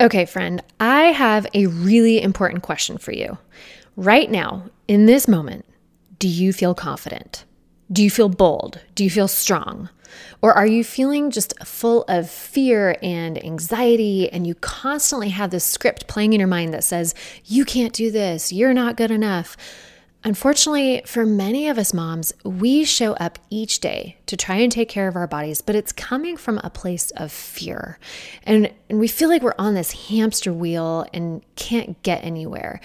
[0.00, 3.36] Okay, friend, I have a really important question for you.
[3.96, 5.66] Right now, in this moment,
[6.18, 7.44] do you feel confident?
[7.92, 8.80] Do you feel bold?
[8.94, 9.90] Do you feel strong?
[10.40, 15.66] Or are you feeling just full of fear and anxiety, and you constantly have this
[15.66, 17.14] script playing in your mind that says,
[17.44, 19.54] you can't do this, you're not good enough?
[20.22, 24.88] Unfortunately, for many of us moms, we show up each day to try and take
[24.88, 27.98] care of our bodies, but it's coming from a place of fear.
[28.42, 32.80] And, and we feel like we're on this hamster wheel and can't get anywhere.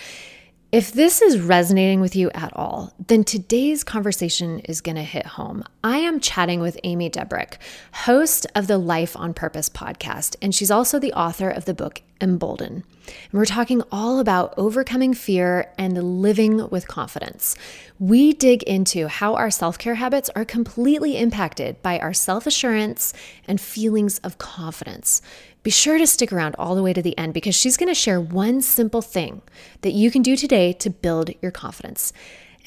[0.75, 5.25] If this is resonating with you at all, then today's conversation is going to hit
[5.25, 5.63] home.
[5.85, 7.57] I am chatting with Amy Debrucque,
[7.93, 12.01] host of the Life on Purpose podcast, and she's also the author of the book
[12.19, 12.73] Embolden.
[12.73, 17.55] And we're talking all about overcoming fear and living with confidence.
[17.97, 23.13] We dig into how our self care habits are completely impacted by our self assurance
[23.47, 25.21] and feelings of confidence.
[25.65, 27.95] Be sure to stick around all the way to the end because she's going to
[27.95, 29.41] share one simple thing
[29.81, 32.13] that you can do today to build your confidence.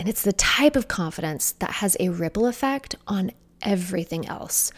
[0.00, 3.30] And it's the type of confidence that has a ripple effect on
[3.62, 4.72] everything else.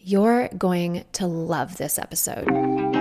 [0.00, 2.99] You're going to love this episode.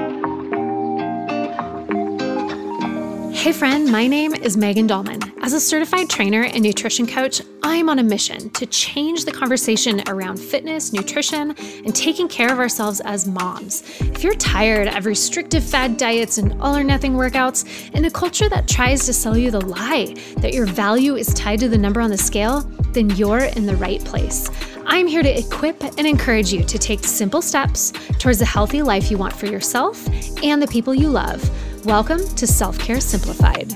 [3.39, 5.31] Hey, friend, my name is Megan Dahlman.
[5.41, 10.03] As a certified trainer and nutrition coach, I'm on a mission to change the conversation
[10.09, 13.83] around fitness, nutrition, and taking care of ourselves as moms.
[14.01, 18.49] If you're tired of restrictive fad diets and all or nothing workouts, in a culture
[18.49, 22.01] that tries to sell you the lie that your value is tied to the number
[22.01, 24.49] on the scale, then you're in the right place.
[24.85, 29.09] I'm here to equip and encourage you to take simple steps towards the healthy life
[29.09, 30.05] you want for yourself
[30.43, 31.49] and the people you love
[31.85, 33.71] Welcome to Self Care Simplified.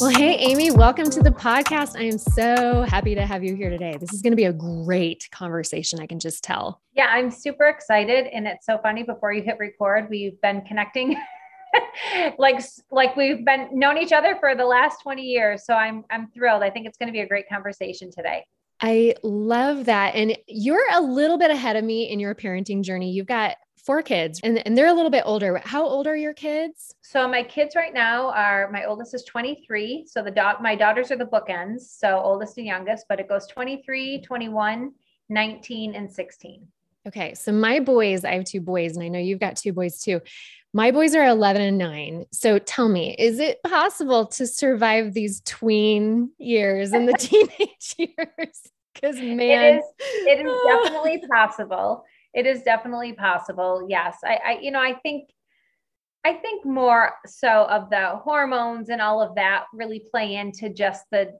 [0.00, 1.98] Well, hey, Amy, welcome to the podcast.
[1.98, 3.98] I am so happy to have you here today.
[4.00, 6.80] This is going to be a great conversation, I can just tell.
[6.94, 8.26] Yeah, I'm super excited.
[8.28, 9.02] And it's so funny.
[9.02, 11.14] Before you hit record, we've been connecting.
[12.38, 16.28] like like we've been known each other for the last 20 years so i'm i'm
[16.28, 18.44] thrilled i think it's going to be a great conversation today
[18.84, 20.16] I love that.
[20.16, 23.12] And you're a little bit ahead of me in your parenting journey.
[23.12, 25.60] You've got four kids and, and they're a little bit older.
[25.64, 26.94] How old are your kids?
[27.02, 30.06] So my kids right now are my oldest is 23.
[30.06, 31.80] So the dog my daughters are the bookends.
[31.80, 34.92] So oldest and youngest, but it goes 23, 21,
[35.28, 36.66] 19, and 16.
[37.08, 37.34] Okay.
[37.34, 40.20] So my boys, I have two boys, and I know you've got two boys too.
[40.72, 42.26] My boys are 11 and 9.
[42.32, 48.60] So tell me, is it possible to survive these tween years and the teenage years?
[48.94, 52.04] Because man, it is, it is definitely possible
[52.34, 53.86] it is definitely possible.
[53.88, 54.18] Yes.
[54.24, 55.30] I, I, you know, I think,
[56.24, 61.04] I think more so of the hormones and all of that really play into just
[61.10, 61.32] the,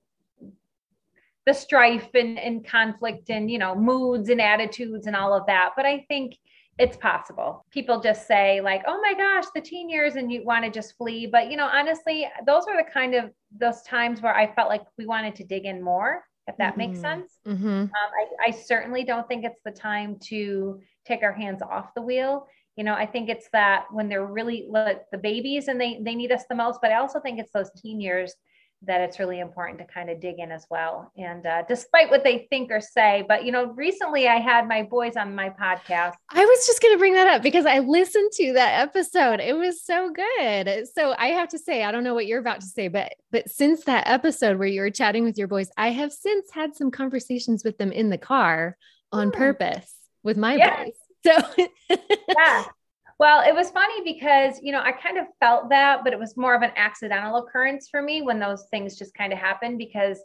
[1.46, 5.70] the strife and, and conflict and, you know, moods and attitudes and all of that.
[5.76, 6.34] But I think
[6.78, 7.64] it's possible.
[7.70, 10.96] People just say like, "Oh my gosh, the teen years," and you want to just
[10.96, 11.26] flee.
[11.26, 14.82] But you know, honestly, those are the kind of those times where I felt like
[14.96, 16.78] we wanted to dig in more if that mm-hmm.
[16.78, 17.38] makes sense.
[17.46, 17.66] Mm-hmm.
[17.66, 22.02] Um, I, I certainly don't think it's the time to take our hands off the
[22.02, 22.46] wheel.
[22.76, 26.32] You know, I think it's that when they're really the babies and they they need
[26.32, 28.34] us the most, but I also think it's those teen years
[28.84, 31.12] that it's really important to kind of dig in as well.
[31.16, 34.82] And uh, despite what they think or say, but you know, recently I had my
[34.82, 36.14] boys on my podcast.
[36.30, 39.40] I was just going to bring that up because I listened to that episode.
[39.40, 40.88] It was so good.
[40.94, 43.48] So I have to say, I don't know what you're about to say, but but
[43.48, 46.90] since that episode where you were chatting with your boys, I have since had some
[46.90, 48.76] conversations with them in the car
[49.12, 49.38] on hmm.
[49.38, 50.84] purpose with my yeah.
[50.84, 50.92] boys.
[51.24, 51.66] So
[52.28, 52.64] yeah.
[53.22, 56.36] Well, it was funny because, you know, I kind of felt that, but it was
[56.36, 60.18] more of an accidental occurrence for me when those things just kind of happened because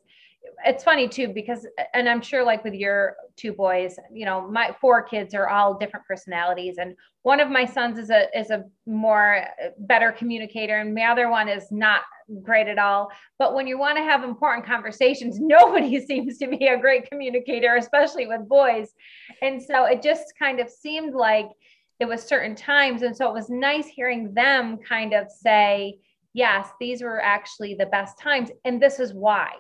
[0.66, 4.74] it's funny too because and i'm sure like with your two boys you know my
[4.80, 6.96] four kids are all different personalities and
[7.28, 11.30] one of my sons is a is a more uh, better communicator and my other
[11.30, 12.04] one is not
[12.42, 13.10] great at all.
[13.38, 17.76] But when you want to have important conversations nobody seems to be a great communicator
[17.76, 18.94] especially with boys.
[19.42, 21.50] And so it just kind of seemed like
[22.00, 23.02] it was certain times.
[23.02, 26.00] And so it was nice hearing them kind of say,
[26.34, 28.50] yes, these were actually the best times.
[28.66, 29.54] And this is why.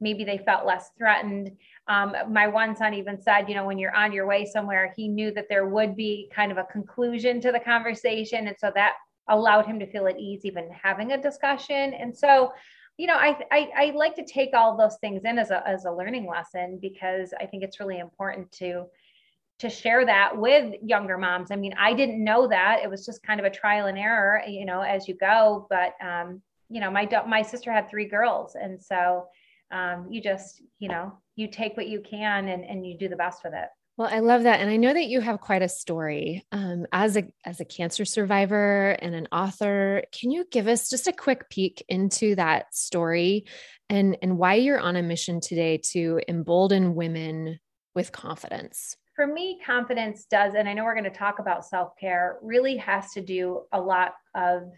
[0.00, 1.50] Maybe they felt less threatened.
[1.88, 5.08] Um, my one son even said, you know, when you're on your way somewhere, he
[5.08, 8.46] knew that there would be kind of a conclusion to the conversation.
[8.46, 8.94] And so that
[9.28, 11.94] allowed him to feel at ease even having a discussion.
[11.94, 12.52] And so,
[12.96, 15.84] you know, I, I, I like to take all those things in as a, as
[15.84, 18.86] a learning lesson because I think it's really important to
[19.60, 21.50] to share that with younger moms.
[21.50, 22.80] I mean, I didn't know that.
[22.82, 25.66] It was just kind of a trial and error, you know, as you go.
[25.70, 29.26] But um, you know, my my sister had three girls, and so
[29.70, 33.16] um, you just, you know, you take what you can and and you do the
[33.16, 33.68] best with it.
[33.98, 37.18] Well, I love that, and I know that you have quite a story um, as
[37.18, 40.04] a as a cancer survivor and an author.
[40.10, 43.44] Can you give us just a quick peek into that story,
[43.90, 47.60] and and why you're on a mission today to embolden women
[47.94, 48.96] with confidence?
[49.20, 52.38] For me, confidence does, and I know we're going to talk about self care.
[52.40, 54.72] Really has to do a lot of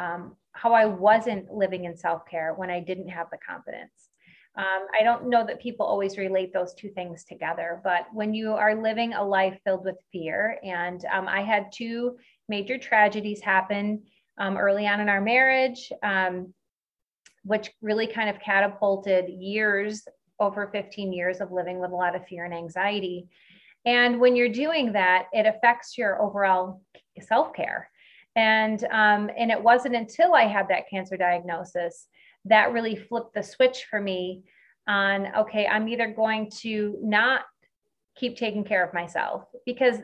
[0.00, 4.08] um, how I wasn't living in self care when I didn't have the confidence.
[4.56, 8.54] Um, I don't know that people always relate those two things together, but when you
[8.54, 12.16] are living a life filled with fear, and um, I had two
[12.48, 14.02] major tragedies happen
[14.36, 16.52] um, early on in our marriage, um,
[17.44, 20.02] which really kind of catapulted years
[20.40, 23.28] over 15 years of living with a lot of fear and anxiety.
[23.84, 26.82] And when you're doing that, it affects your overall
[27.20, 27.88] self care.
[28.36, 32.06] And um, and it wasn't until I had that cancer diagnosis
[32.46, 34.42] that really flipped the switch for me
[34.86, 37.42] on okay, I'm either going to not
[38.16, 39.98] keep taking care of myself because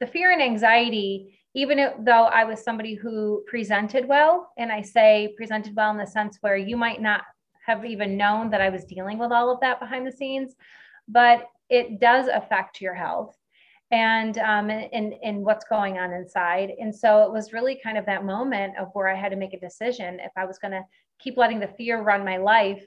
[0.00, 5.34] the fear and anxiety, even though I was somebody who presented well, and I say
[5.36, 7.22] presented well in the sense where you might not
[7.66, 10.54] have even known that I was dealing with all of that behind the scenes,
[11.06, 13.36] but it does affect your health
[13.90, 16.70] and um, and and what's going on inside.
[16.80, 19.54] And so it was really kind of that moment of where I had to make
[19.54, 20.82] a decision if I was going to
[21.18, 22.84] keep letting the fear run my life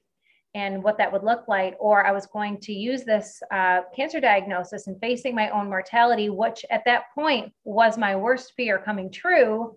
[0.56, 4.20] and what that would look like, or I was going to use this uh, cancer
[4.20, 9.12] diagnosis and facing my own mortality, which at that point was my worst fear coming
[9.12, 9.76] true,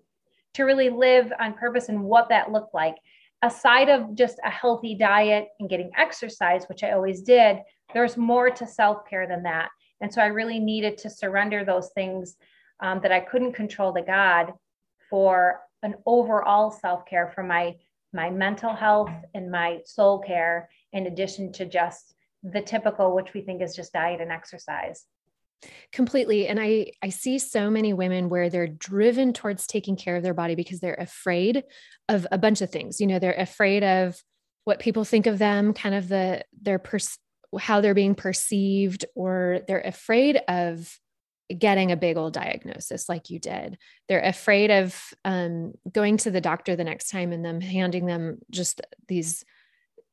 [0.53, 2.95] to really live on purpose and what that looked like.
[3.41, 7.57] Aside of just a healthy diet and getting exercise, which I always did,
[7.93, 9.69] there's more to self care than that.
[10.01, 12.35] And so I really needed to surrender those things
[12.79, 14.53] um, that I couldn't control to God
[15.09, 17.75] for an overall self care for my
[18.13, 23.41] my mental health and my soul care, in addition to just the typical, which we
[23.41, 25.05] think is just diet and exercise.
[25.91, 26.47] Completely.
[26.47, 30.35] And i i see so many women where they're driven towards taking care of their
[30.35, 31.63] body because they're afraid
[32.07, 32.99] of a bunch of things.
[33.01, 34.21] You know they're afraid of
[34.65, 37.17] what people think of them kind of the their pers-
[37.57, 40.99] how they're being perceived or they're afraid of
[41.57, 43.77] getting a big old diagnosis like you did.
[44.07, 48.39] They're afraid of um, going to the doctor the next time and them handing them
[48.51, 49.45] just these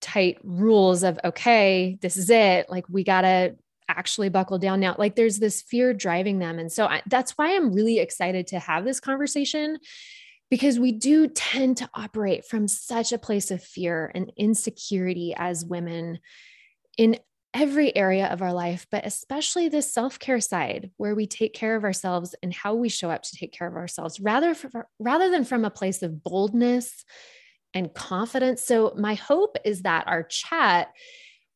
[0.00, 2.70] tight rules of, okay, this is it.
[2.70, 3.56] Like, we got to
[3.88, 4.94] actually buckle down now.
[4.99, 6.58] Like, there's this fear driving them.
[6.58, 9.79] And so I, that's why I'm really excited to have this conversation
[10.50, 15.64] because we do tend to operate from such a place of fear and insecurity as
[15.64, 16.20] women
[16.96, 17.19] in
[17.55, 21.77] every area of our life, but especially the self care side where we take care
[21.77, 25.31] of ourselves and how we show up to take care of ourselves rather, for, rather
[25.31, 27.05] than from a place of boldness
[27.73, 28.62] and confidence.
[28.62, 30.89] So, my hope is that our chat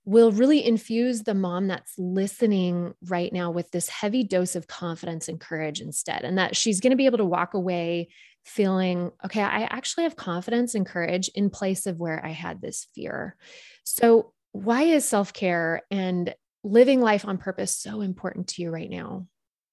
[0.05, 5.29] will really infuse the mom that's listening right now with this heavy dose of confidence
[5.29, 8.09] and courage instead, and that she's going to be able to walk away
[8.45, 12.87] feeling, okay, I actually have confidence and courage in place of where I had this
[12.95, 13.37] fear.
[13.85, 16.35] So, why is self care and
[16.65, 19.27] living life on purpose so important to you right now?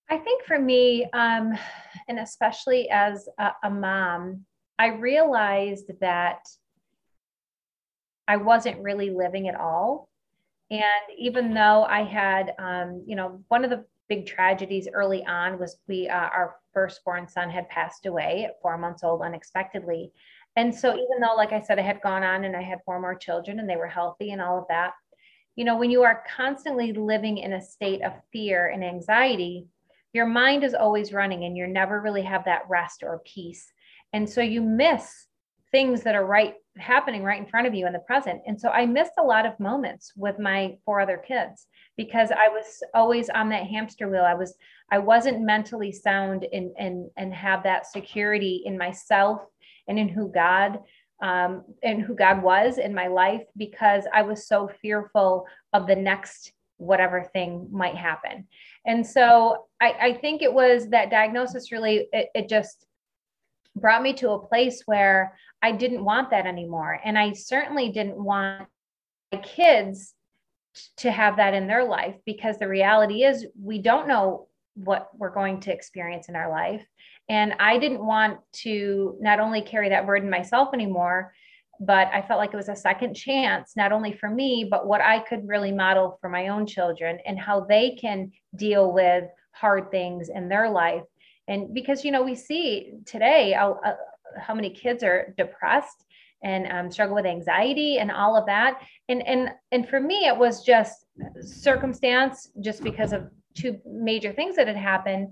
[0.10, 1.54] I think for me, um,
[2.08, 4.46] and especially as a, a mom,
[4.78, 6.40] I realized that
[8.28, 10.10] I wasn't really living at all.
[10.72, 10.84] And
[11.18, 15.78] even though I had, um, you know, one of the big tragedies early on was
[15.88, 20.12] we, uh, our firstborn son had passed away at four months old unexpectedly.
[20.56, 23.00] And so, even though, like I said, I had gone on and I had four
[23.00, 24.94] more children and they were healthy and all of that,
[25.56, 29.68] you know, when you are constantly living in a state of fear and anxiety,
[30.14, 33.72] your mind is always running and you never really have that rest or peace.
[34.14, 35.28] And so you miss
[35.72, 38.42] things that are right happening right in front of you in the present.
[38.48, 42.50] And so I missed a lot of moments with my four other kids because I
[42.50, 44.24] was always on that hamster wheel.
[44.24, 44.56] I was
[44.92, 49.42] I wasn't mentally sound and and and have that security in myself
[49.88, 50.80] and in who God
[51.22, 55.96] um, and who God was in my life because I was so fearful of the
[55.96, 58.48] next whatever thing might happen.
[58.86, 62.86] And so I, I think it was that diagnosis really, it, it just
[63.76, 67.00] brought me to a place where I didn't want that anymore.
[67.04, 68.68] And I certainly didn't want
[69.32, 70.14] my kids
[70.98, 75.34] to have that in their life because the reality is we don't know what we're
[75.34, 76.86] going to experience in our life.
[77.28, 81.34] And I didn't want to not only carry that burden myself anymore,
[81.80, 85.02] but I felt like it was a second chance, not only for me, but what
[85.02, 89.92] I could really model for my own children and how they can deal with hard
[89.92, 91.04] things in their life.
[91.48, 93.96] And because, you know, we see today how, uh,
[94.40, 96.06] how many kids are depressed
[96.44, 98.82] and um, struggle with anxiety and all of that.
[99.10, 101.06] And, and, and for me, it was just
[101.42, 105.30] circumstance, just because of two major things that had happened.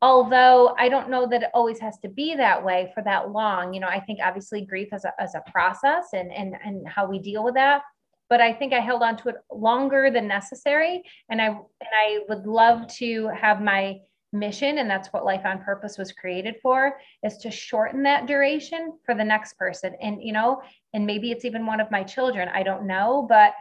[0.00, 3.74] Although i don't know that it always has to be that way for that long
[3.74, 7.04] you know i think obviously grief as a, as a process and and and how
[7.06, 7.82] we deal with that.
[8.30, 11.02] But i think i held on to it longer than necessary.
[11.28, 13.98] And i and i would love to have my
[14.32, 18.92] mission and that's what life on purpose was created for is to shorten that duration
[19.04, 19.96] for the next person.
[20.00, 20.62] And you know
[20.94, 22.48] and maybe it's even one of my children.
[22.48, 23.26] I don't know.
[23.28, 23.52] But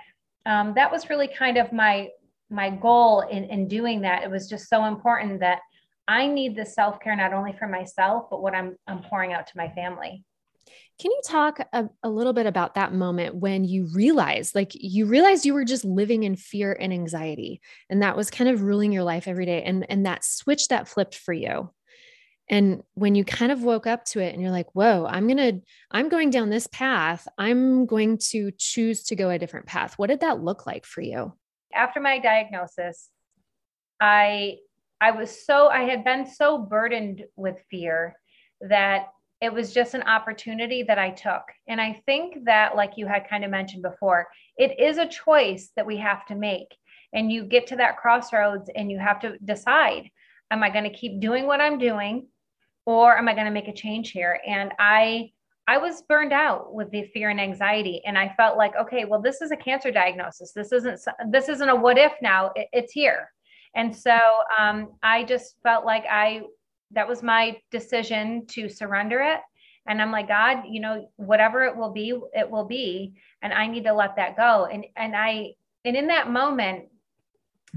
[0.46, 2.10] um, that was really kind of my
[2.50, 5.60] my goal in in doing that it was just so important that
[6.08, 9.54] i need the self-care not only for myself but what i'm i'm pouring out to
[9.56, 10.24] my family
[11.00, 15.06] can you talk a, a, little bit about that moment when you realized, like, you
[15.06, 18.92] realized you were just living in fear and anxiety, and that was kind of ruling
[18.92, 21.70] your life every day, and and that switch that flipped for you,
[22.50, 25.60] and when you kind of woke up to it, and you're like, "Whoa, I'm gonna,
[25.92, 27.28] I'm going down this path.
[27.38, 31.02] I'm going to choose to go a different path." What did that look like for
[31.02, 31.34] you?
[31.74, 33.10] After my diagnosis,
[34.00, 34.58] I
[35.00, 38.16] I was so I had been so burdened with fear
[38.62, 39.08] that
[39.42, 41.44] it was just an opportunity that I took.
[41.68, 45.72] And I think that, like you had kind of mentioned before, it is a choice
[45.76, 46.76] that we have to make.
[47.14, 50.10] And you get to that crossroads and you have to decide
[50.50, 52.28] am I going to keep doing what I'm doing
[52.86, 54.40] or am I going to make a change here?
[54.48, 55.32] And I,
[55.68, 59.22] I was burned out with the fear and anxiety, and I felt like, okay, well,
[59.22, 60.54] this is a cancer diagnosis.
[60.54, 62.52] This isn't this isn't a what if now.
[62.56, 63.32] It, it's here,
[63.76, 64.18] and so
[64.58, 66.44] um, I just felt like I
[66.92, 69.42] that was my decision to surrender it.
[69.88, 73.14] And i'm like god you know whatever it will be it will be.
[73.42, 74.66] And i need to let that go.
[74.72, 75.54] And and i
[75.86, 76.86] and in that moment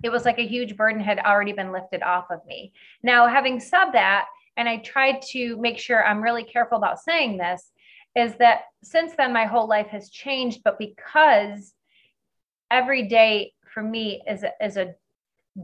[0.03, 2.73] it was like a huge burden had already been lifted off of me.
[3.03, 7.37] Now having said that and i tried to make sure i'm really careful about saying
[7.37, 7.71] this
[8.17, 11.73] is that since then my whole life has changed but because
[12.71, 14.95] every day for me is a, is a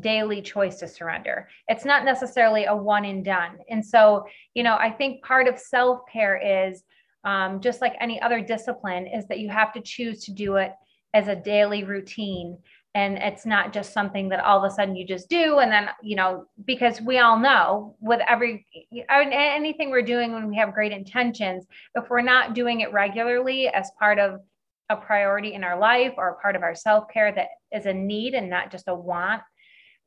[0.00, 1.48] daily choice to surrender.
[1.68, 3.58] It's not necessarily a one and done.
[3.70, 6.82] And so, you know, I think part of self care is
[7.24, 10.72] um, just like any other discipline, is that you have to choose to do it
[11.12, 12.58] as a daily routine.
[12.96, 15.58] And it's not just something that all of a sudden you just do.
[15.58, 18.66] And then, you know, because we all know with every
[19.12, 23.90] anything we're doing when we have great intentions, if we're not doing it regularly as
[23.98, 24.40] part of
[24.88, 27.92] a priority in our life or a part of our self care that is a
[27.92, 29.42] need and not just a want,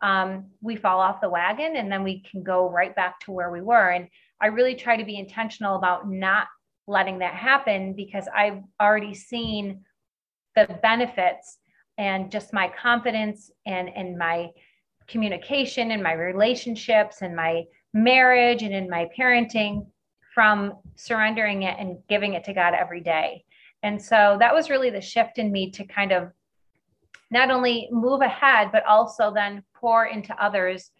[0.01, 3.51] um, we fall off the wagon and then we can go right back to where
[3.51, 3.89] we were.
[3.89, 4.08] And
[4.41, 6.48] I really try to be intentional about not
[6.88, 9.86] letting that happen because I've already seen
[10.55, 11.60] the benefits
[12.00, 14.50] and just my confidence and, and my
[15.08, 17.63] communication and my relationships and my
[17.94, 19.86] marriage and in my parenting
[20.34, 23.44] from surrendering it and giving it to God every day.
[23.84, 26.32] And so that was really the shift in me to kind of
[27.32, 30.91] not only move ahead, but also then pour into others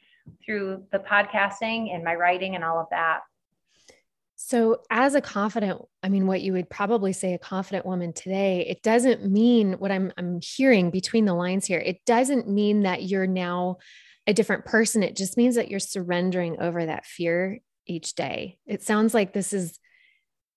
[0.44, 3.20] through the podcasting and my writing and all of that.
[4.42, 8.66] So, as a confident, I mean, what you would probably say a confident woman today,
[8.70, 11.78] it doesn't mean what I'm, I'm hearing between the lines here.
[11.78, 13.80] It doesn't mean that you're now
[14.26, 15.04] a different person.
[15.04, 18.58] It just means that you're surrendering over that fear each day.
[18.66, 19.78] It sounds like this is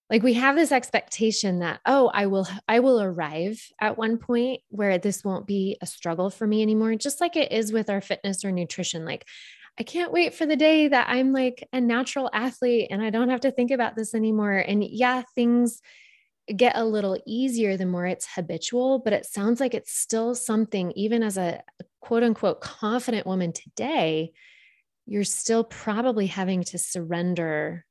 [0.08, 4.60] like we have this expectation that oh i will i will arrive at one point
[4.68, 8.02] where this won't be a struggle for me anymore just like it is with our
[8.02, 9.24] fitness or nutrition like
[9.78, 13.30] i can't wait for the day that i'm like a natural athlete and i don't
[13.30, 15.80] have to think about this anymore and yeah things
[16.56, 20.92] get a little easier the more it's habitual but it sounds like it's still something
[20.92, 21.62] even as a
[22.00, 24.32] quote unquote confident woman today
[25.06, 27.84] you're still probably having to surrender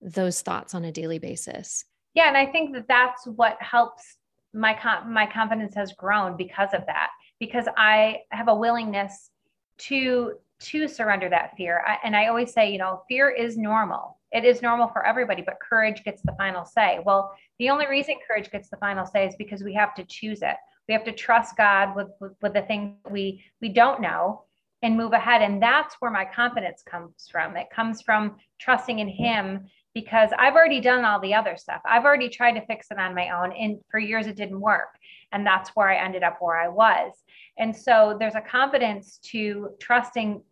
[0.00, 1.84] those thoughts on a daily basis.
[2.14, 4.16] Yeah, and I think that that's what helps
[4.52, 7.10] my my confidence has grown because of that
[7.40, 9.30] because I have a willingness
[9.78, 11.82] to to surrender that fear.
[11.86, 14.18] I, and I always say, you know, fear is normal.
[14.32, 17.00] It is normal for everybody, but courage gets the final say.
[17.04, 20.42] Well, the only reason courage gets the final say is because we have to choose
[20.42, 20.56] it.
[20.88, 24.44] We have to trust God with with, with the things we we don't know
[24.82, 25.42] and move ahead.
[25.42, 27.56] And that's where my confidence comes from.
[27.56, 31.82] It comes from trusting in Him because I've already done all the other stuff.
[31.84, 33.52] I've already tried to fix it on my own.
[33.52, 34.88] And for years, it didn't work.
[35.32, 37.12] And that's where I ended up where I was.
[37.58, 40.42] And so there's a confidence to trusting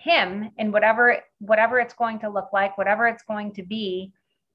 [0.00, 4.12] him in whatever whatever it's going to look like whatever it's going to be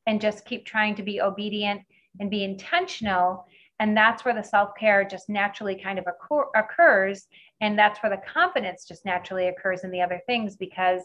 [0.08, 1.82] and just keep trying to be obedient
[2.20, 3.46] and be intentional.
[3.80, 7.28] And that's where the self-care just naturally kind of occur- occurs.
[7.60, 11.02] And that's where the confidence just naturally occurs in the other things because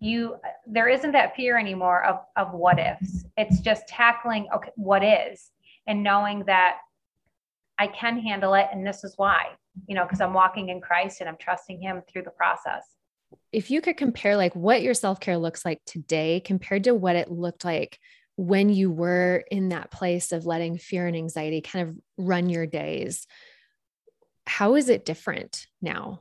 [0.00, 3.24] you there isn't that fear anymore of of what ifs.
[3.36, 5.50] It's just tackling okay what is?
[5.86, 6.78] And knowing that
[7.78, 9.46] i can handle it and this is why
[9.86, 12.97] you know because i'm walking in christ and i'm trusting him through the process
[13.52, 17.30] if you could compare like what your self-care looks like today compared to what it
[17.30, 17.98] looked like
[18.36, 22.66] when you were in that place of letting fear and anxiety kind of run your
[22.66, 23.26] days
[24.46, 26.20] how is it different now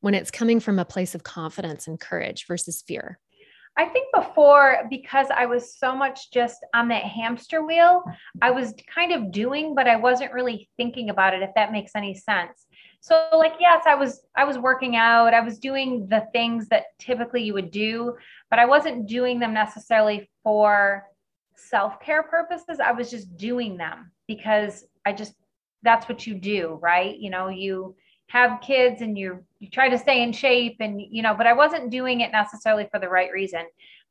[0.00, 3.18] when it's coming from a place of confidence and courage versus fear
[3.76, 8.04] I think before, because I was so much just on that hamster wheel,
[8.42, 11.92] I was kind of doing, but I wasn't really thinking about it, if that makes
[11.94, 12.66] any sense.
[13.02, 16.96] So like, yes, I was, I was working out, I was doing the things that
[17.00, 18.16] typically you would do,
[18.48, 21.04] but I wasn't doing them necessarily for
[21.56, 22.78] self-care purposes.
[22.78, 25.34] I was just doing them because I just,
[25.82, 27.18] that's what you do, right?
[27.18, 27.96] You know, you,
[28.28, 31.52] have kids and you you try to stay in shape and you know but i
[31.52, 33.66] wasn't doing it necessarily for the right reason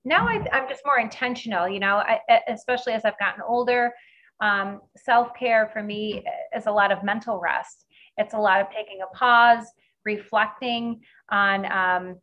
[0.05, 3.91] now I, am just more intentional you know I, especially as i've gotten older
[4.39, 6.23] um, self-care for me
[6.55, 9.65] is a lot of mental rest it's a lot of taking a pause
[10.05, 12.15] reflecting on um,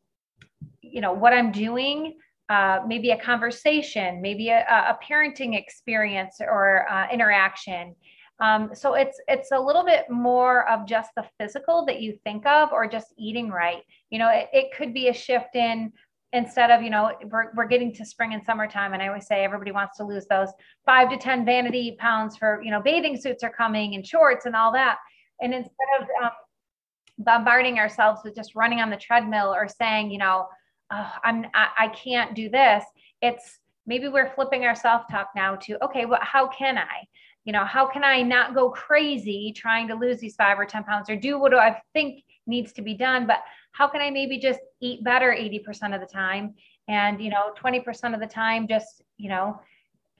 [0.81, 2.15] you know what i'm doing
[2.49, 7.95] uh, maybe a conversation maybe a, a parenting experience or uh, interaction
[8.41, 12.47] um, so it's it's a little bit more of just the physical that you think
[12.47, 13.83] of, or just eating right.
[14.11, 15.93] You know, it, it could be a shift in
[16.33, 19.43] instead of you know we're, we're getting to spring and summertime and i always say
[19.43, 20.51] everybody wants to lose those
[20.85, 24.55] five to ten vanity pounds for you know bathing suits are coming and shorts and
[24.55, 24.99] all that
[25.41, 26.31] and instead of um,
[27.19, 30.47] bombarding ourselves with just running on the treadmill or saying you know
[30.91, 32.85] oh, i'm I, I can't do this
[33.23, 37.07] it's maybe we're flipping our self-talk now to okay well how can i?
[37.49, 40.85] You know, how can I not go crazy trying to lose these five or 10
[40.85, 43.39] pounds or do what do I think needs to be done, but
[43.73, 46.57] how can I maybe just eat better 80% of the time
[46.89, 49.63] and, you know, 20% of the time, just, you know,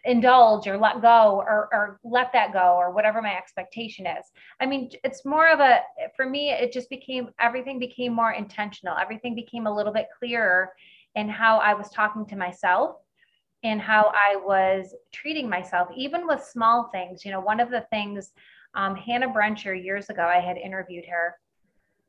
[0.05, 4.25] indulge or let go or, or let that go or whatever my expectation is.
[4.61, 5.81] I mean, it's more of a,
[6.17, 8.97] for me, it just became, everything became more intentional.
[8.97, 10.73] Everything became a little bit clearer
[11.15, 12.97] in how I was talking to myself
[13.65, 17.25] and how I was treating myself, even with small things.
[17.25, 18.33] You know, one of the things,
[18.75, 21.35] um, Hannah Brencher, years ago, I had interviewed her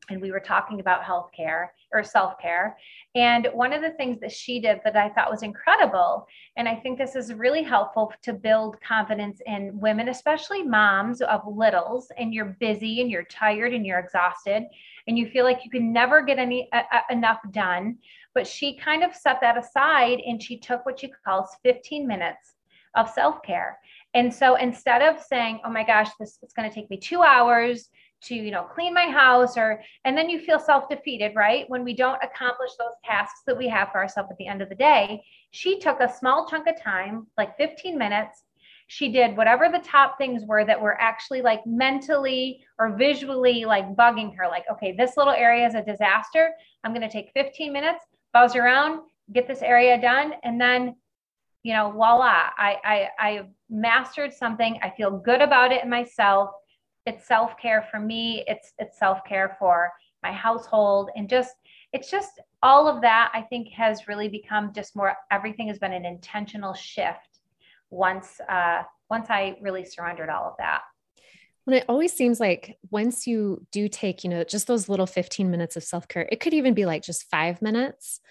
[0.09, 2.77] and we were talking about healthcare or self care.
[3.15, 6.75] And one of the things that she did that I thought was incredible, and I
[6.75, 12.33] think this is really helpful to build confidence in women, especially moms of littles, and
[12.33, 14.63] you're busy and you're tired and you're exhausted
[15.07, 17.97] and you feel like you can never get any uh, enough done.
[18.35, 22.55] But she kind of set that aside and she took what she calls 15 minutes
[22.95, 23.79] of self care.
[24.13, 27.21] And so instead of saying, oh my gosh, this is going to take me two
[27.21, 27.89] hours
[28.23, 31.69] to, you know, clean my house or, and then you feel self defeated, right?
[31.69, 34.69] When we don't accomplish those tasks that we have for ourselves at the end of
[34.69, 38.43] the day, she took a small chunk of time, like 15 minutes.
[38.87, 43.95] She did whatever the top things were that were actually like mentally or visually like
[43.95, 46.51] bugging her, like, okay, this little area is a disaster.
[46.83, 48.03] I'm going to take 15 minutes
[48.33, 49.01] buzz around,
[49.33, 50.95] get this area done, and then,
[51.63, 54.79] you know, voila, I I I mastered something.
[54.81, 56.51] I feel good about it in myself.
[57.05, 58.43] It's self care for me.
[58.47, 59.91] It's it's self care for
[60.23, 61.55] my household, and just
[61.93, 63.31] it's just all of that.
[63.33, 65.15] I think has really become just more.
[65.31, 67.39] Everything has been an intentional shift
[67.89, 70.81] once uh, once I really surrendered all of that.
[71.67, 75.51] And it always seems like once you do take, you know, just those little 15
[75.51, 78.21] minutes of self care, it could even be like just five minutes.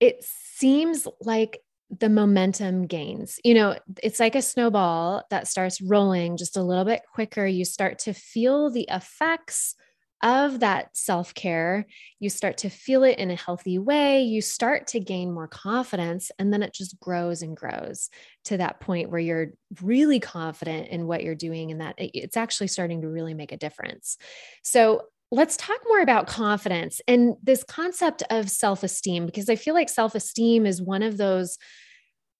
[0.00, 3.38] It seems like the momentum gains.
[3.44, 7.46] You know, it's like a snowball that starts rolling just a little bit quicker.
[7.46, 9.74] You start to feel the effects
[10.22, 11.86] of that self care,
[12.18, 14.22] you start to feel it in a healthy way.
[14.22, 18.08] You start to gain more confidence, and then it just grows and grows
[18.44, 22.68] to that point where you're really confident in what you're doing and that it's actually
[22.68, 24.16] starting to really make a difference.
[24.62, 29.74] So, let's talk more about confidence and this concept of self esteem, because I feel
[29.74, 31.58] like self esteem is one of those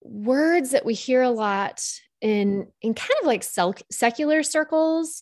[0.01, 1.83] words that we hear a lot
[2.21, 3.43] in in kind of like
[3.91, 5.21] secular circles.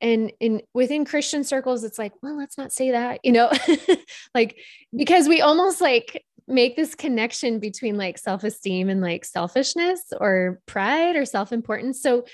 [0.00, 3.50] And in within christian circles it's like well let's not say that you know?
[4.34, 4.58] Like
[4.94, 11.16] because we almost like make this connection between like self-esteem and like selfishness or pride
[11.16, 12.02] or self-importance.
[12.02, 12.24] So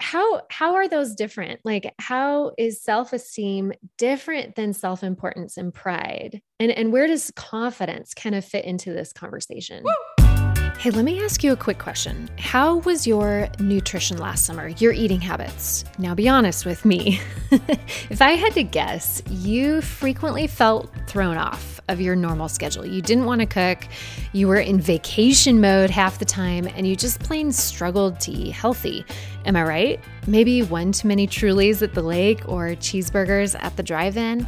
[0.00, 1.60] how how are those different?
[1.64, 6.42] Like how is self-esteem different than self-importance and pride?
[6.60, 9.84] And and where does confidence kind of fit into this conversation?
[9.84, 10.15] Woo!
[10.78, 12.28] Hey, let me ask you a quick question.
[12.38, 15.86] How was your nutrition last summer, your eating habits?
[15.98, 17.18] Now, be honest with me.
[18.10, 22.84] if I had to guess, you frequently felt thrown off of your normal schedule.
[22.84, 23.88] You didn't want to cook,
[24.32, 28.52] you were in vacation mode half the time, and you just plain struggled to eat
[28.52, 29.02] healthy.
[29.46, 30.00] Am I right?
[30.26, 34.46] Maybe one too many Trulies at the lake or cheeseburgers at the drive in?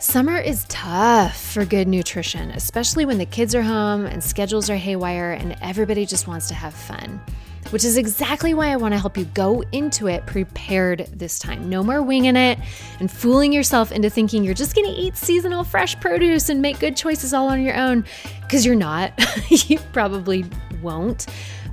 [0.00, 4.76] Summer is tough for good nutrition, especially when the kids are home and schedules are
[4.76, 7.20] haywire and everybody just wants to have fun.
[7.68, 11.68] Which is exactly why I want to help you go into it prepared this time.
[11.68, 12.58] No more winging it
[12.98, 16.80] and fooling yourself into thinking you're just going to eat seasonal fresh produce and make
[16.80, 18.06] good choices all on your own,
[18.40, 19.12] because you're not.
[19.50, 20.46] you probably
[20.80, 21.26] won't.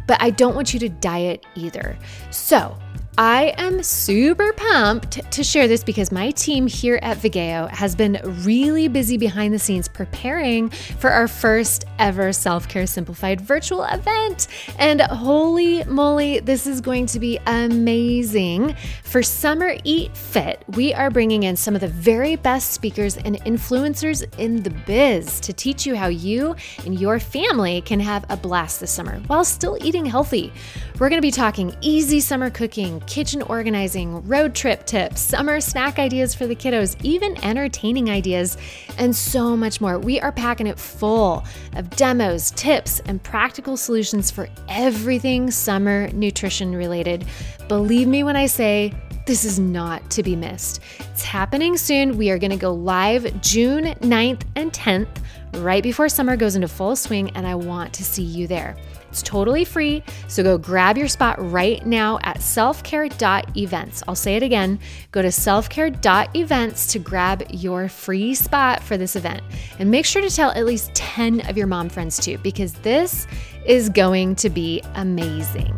[0.06, 1.98] But I don't want you to diet either.
[2.32, 2.78] So,
[3.20, 8.22] I am super pumped to share this because my team here at Vigeo has been
[8.44, 14.50] really busy behind the scenes preparing for our first ever Self Care Simplified virtual event.
[14.78, 18.76] And holy moly, this is going to be amazing.
[19.02, 23.44] For Summer Eat Fit, we are bringing in some of the very best speakers and
[23.46, 28.38] influencers in the biz to teach you how you and your family can have a
[28.38, 30.54] blast this summer while still eating healthy.
[31.00, 36.00] We're going to be talking easy summer cooking kitchen organizing, road trip tips, summer snack
[36.00, 38.58] ideas for the kiddos, even entertaining ideas,
[38.98, 40.00] and so much more.
[40.00, 46.76] We are packing it full of demos, tips, and practical solutions for everything summer nutrition
[46.76, 47.28] related.
[47.68, 48.92] Believe me when I say,
[49.28, 50.80] this is not to be missed.
[51.00, 52.18] It's happening soon.
[52.18, 55.22] We are going to go live June 9th and 10th,
[55.58, 58.76] right before summer goes into full swing, and I want to see you there.
[59.10, 64.04] It's totally free, so go grab your spot right now at selfcare.events.
[64.08, 64.80] I'll say it again
[65.12, 69.42] go to selfcare.events to grab your free spot for this event.
[69.80, 73.28] And make sure to tell at least 10 of your mom friends too, because this
[73.66, 75.74] is going to be amazing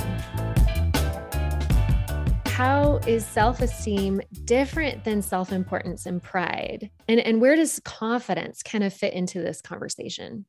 [2.60, 8.94] how is self-esteem different than self-importance and pride and, and where does confidence kind of
[8.94, 10.46] fit into this conversation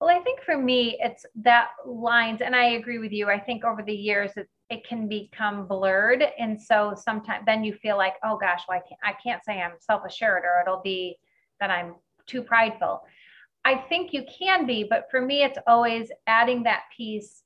[0.00, 3.28] well, I think for me, it's that lines, and I agree with you.
[3.28, 7.72] I think over the years, it, it can become blurred, and so sometimes then you
[7.72, 11.16] feel like, oh gosh, well, I can't, I can't say I'm self-assured, or it'll be
[11.60, 11.94] that I'm
[12.26, 13.02] too prideful.
[13.64, 17.43] I think you can be, but for me, it's always adding that piece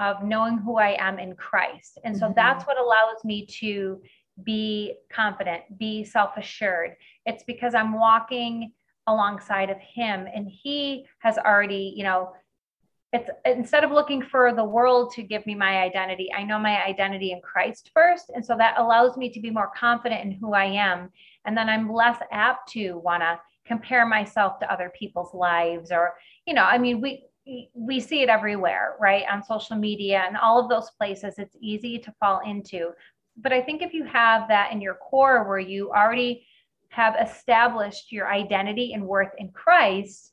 [0.00, 2.34] of knowing who I am in Christ, and so mm-hmm.
[2.34, 4.02] that's what allows me to
[4.42, 6.96] be confident, be self-assured.
[7.26, 8.72] It's because I'm walking
[9.06, 12.32] alongside of him and he has already you know
[13.12, 16.84] it's instead of looking for the world to give me my identity i know my
[16.84, 20.52] identity in christ first and so that allows me to be more confident in who
[20.52, 21.10] i am
[21.44, 26.14] and then i'm less apt to want to compare myself to other people's lives or
[26.46, 27.24] you know i mean we
[27.74, 31.98] we see it everywhere right on social media and all of those places it's easy
[31.98, 32.90] to fall into
[33.36, 36.44] but i think if you have that in your core where you already
[36.90, 40.32] have established your identity and worth in Christ,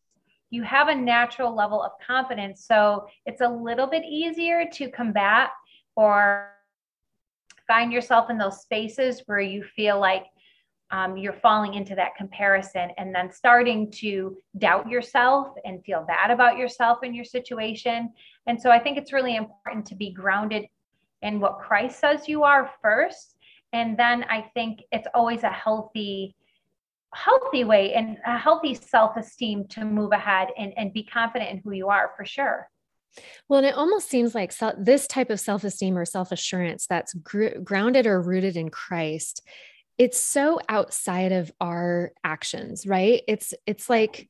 [0.49, 2.65] you have a natural level of confidence.
[2.65, 5.51] So it's a little bit easier to combat
[5.95, 6.51] or
[7.67, 10.25] find yourself in those spaces where you feel like
[10.91, 16.32] um, you're falling into that comparison and then starting to doubt yourself and feel bad
[16.32, 18.13] about yourself in your situation.
[18.47, 20.65] And so I think it's really important to be grounded
[21.21, 23.36] in what Christ says you are first.
[23.73, 26.36] And then I think it's always a healthy
[27.13, 31.71] healthy way and a healthy self-esteem to move ahead and, and be confident in who
[31.71, 32.69] you are for sure
[33.47, 37.13] well, and it almost seems like this type of self esteem or self assurance that's
[37.13, 39.41] gr- grounded or rooted in Christ,
[39.98, 43.24] it's so outside of our actions, right?
[43.28, 44.30] It's it's like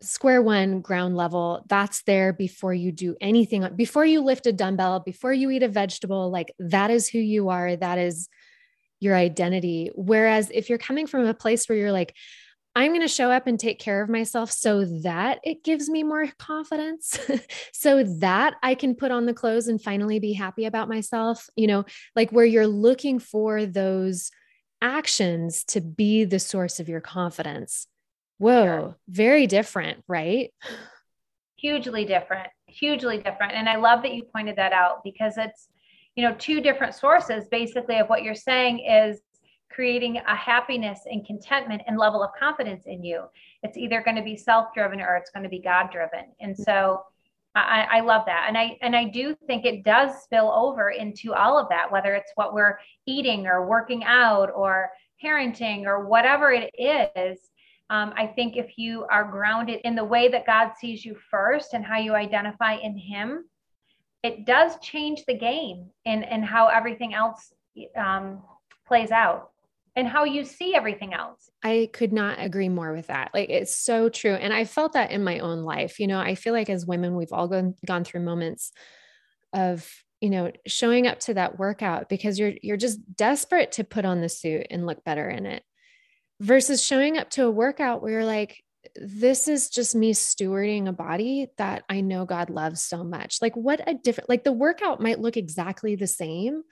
[0.00, 1.64] square one, ground level.
[1.68, 5.68] That's there before you do anything, before you lift a dumbbell, before you eat a
[5.68, 6.30] vegetable.
[6.30, 7.76] Like that is who you are.
[7.76, 8.28] That is
[9.00, 9.90] your identity.
[9.94, 12.14] Whereas if you're coming from a place where you're like,
[12.74, 16.04] I'm going to show up and take care of myself so that it gives me
[16.04, 17.18] more confidence,
[17.72, 21.48] so that I can put on the clothes and finally be happy about myself.
[21.56, 21.84] You know,
[22.14, 24.30] like where you're looking for those
[24.80, 27.86] actions to be the source of your confidence.
[28.38, 28.96] Whoa, sure.
[29.08, 30.52] very different, right?
[31.56, 33.52] Hugely different, hugely different.
[33.52, 35.68] And I love that you pointed that out because it's,
[36.18, 39.20] you know two different sources basically of what you're saying is
[39.70, 43.22] creating a happiness and contentment and level of confidence in you
[43.62, 47.00] it's either going to be self-driven or it's going to be god-driven and so
[47.66, 48.44] I, I, love that.
[48.48, 52.14] And i and i do think it does spill over into all of that whether
[52.14, 54.90] it's what we're eating or working out or
[55.22, 57.38] parenting or whatever it is.
[57.90, 61.72] Um, i think if you are grounded in the way that god sees you first
[61.72, 63.44] and how you identify in him
[64.22, 67.52] it does change the game and and how everything else
[67.96, 68.42] um,
[68.86, 69.50] plays out
[69.98, 71.50] and how you see everything else.
[71.62, 73.32] I could not agree more with that.
[73.34, 76.00] Like it's so true and I felt that in my own life.
[76.00, 78.72] You know, I feel like as women we've all gone gone through moments
[79.52, 79.86] of,
[80.20, 84.20] you know, showing up to that workout because you're you're just desperate to put on
[84.22, 85.62] the suit and look better in it.
[86.40, 88.62] versus showing up to a workout where you're like,
[88.94, 93.38] this is just me stewarding a body that I know God loves so much.
[93.42, 96.62] Like, what a different, like, the workout might look exactly the same,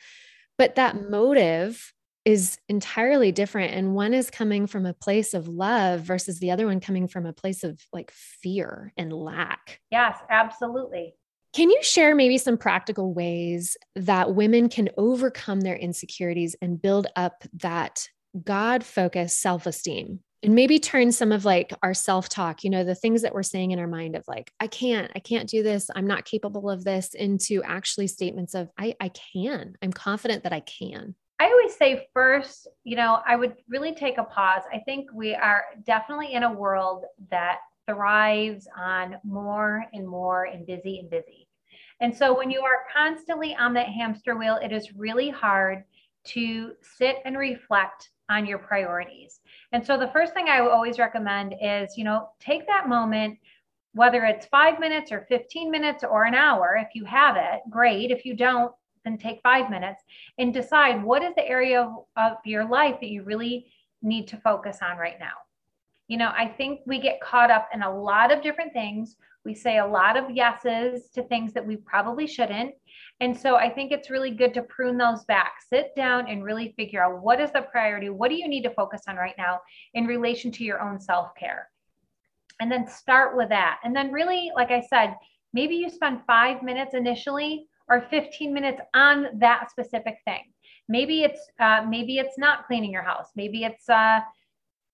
[0.57, 1.93] but that motive
[2.27, 3.73] is entirely different.
[3.73, 7.25] And one is coming from a place of love versus the other one coming from
[7.25, 9.81] a place of like fear and lack.
[9.93, 11.15] Yes, absolutely.
[11.55, 17.07] Can you share maybe some practical ways that women can overcome their insecurities and build
[17.15, 18.09] up that
[18.45, 20.19] God focused self esteem?
[20.43, 23.45] And maybe turn some of like our self talk, you know, the things that we're
[23.45, 26.69] saying in our mind of like, I can't, I can't do this, I'm not capable
[26.71, 31.15] of this, into actually statements of, I, I can, I'm confident that I can.
[31.39, 34.63] I always say first, you know, I would really take a pause.
[34.73, 40.67] I think we are definitely in a world that thrives on more and more and
[40.67, 41.49] busy and busy.
[42.01, 45.85] And so when you are constantly on that hamster wheel, it is really hard
[46.25, 49.41] to sit and reflect on your priorities.
[49.73, 53.39] And so the first thing I always recommend is, you know, take that moment,
[53.93, 58.11] whether it's five minutes or 15 minutes or an hour, if you have it, great.
[58.11, 58.73] If you don't,
[59.07, 60.03] then take five minutes
[60.39, 63.67] and decide what is the area of, your life that you really
[64.03, 65.33] need to focus on right now.
[66.09, 69.17] You know, I think we get caught up in a lot of different things.
[69.45, 72.75] We say a lot of yeses to things that we probably shouldn't.
[73.21, 76.75] And so I think it's really good to prune those back, sit down and really
[76.77, 78.11] figure out what is the priority?
[78.11, 79.61] What do you need to focus on right now
[79.95, 81.71] in relation to your own self care?
[82.61, 83.81] And then start with that.
[83.85, 85.15] And then, really, like I said,
[85.53, 90.43] maybe you spend five minutes initially or 15 minutes on that specific thing.
[90.89, 93.31] Maybe it's uh, maybe it's not cleaning your house.
[93.37, 94.21] Maybe it's uh,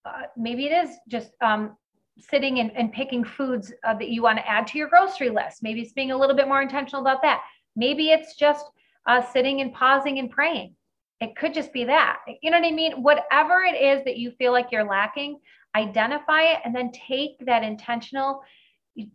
[0.04, 1.76] uh, maybe it is just um,
[2.18, 5.62] sitting and, and, picking foods uh, that you want to add to your grocery list.
[5.62, 7.42] Maybe it's being a little bit more intentional about that.
[7.76, 8.66] Maybe it's just
[9.06, 10.74] uh, sitting and pausing and praying.
[11.20, 12.18] It could just be that.
[12.42, 13.02] You know what I mean?
[13.02, 15.38] Whatever it is that you feel like you're lacking,
[15.74, 18.42] identify it and then take that intentional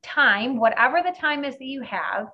[0.01, 2.27] time, whatever the time is that you have,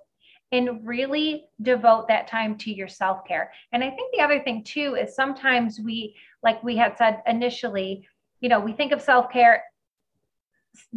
[0.54, 3.52] and really devote that time to your self care.
[3.74, 8.08] And I think the other thing too is sometimes we, like we had said initially,
[8.40, 9.64] you know, we think of self care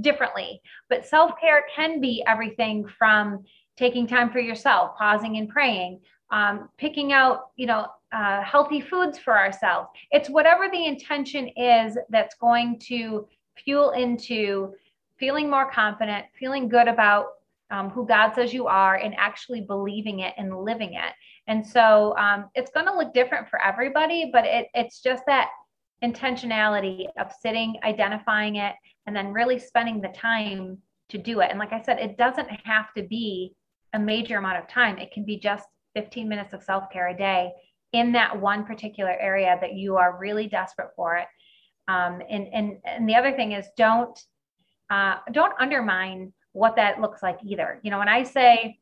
[0.02, 3.44] differently, but self care can be everything from
[3.78, 9.18] taking time for yourself, pausing and praying, um, picking out, you know, uh, healthy foods
[9.18, 9.88] for ourselves.
[10.10, 13.26] It's whatever the intention is that's going to
[13.64, 14.74] fuel into
[15.18, 17.26] feeling more confident, feeling good about
[17.70, 21.12] um, who God says you are and actually believing it and living it.
[21.46, 25.48] And so um, it's going to look different for everybody, but it, it's just that
[26.05, 28.74] intentionality of sitting, identifying it,
[29.07, 31.50] and then really spending the time to do it.
[31.50, 33.55] And like I said, it doesn't have to be
[33.92, 37.16] a major amount of time, it can be just 15 minutes of self care a
[37.16, 37.50] day
[37.92, 41.26] in that one particular area that you are really desperate for it.
[41.88, 44.18] Um, and, and, and the other thing is don't,
[44.90, 47.80] uh, don't undermine what that looks like either.
[47.82, 48.78] You know, when I say,